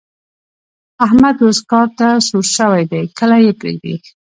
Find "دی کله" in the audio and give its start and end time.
2.91-3.37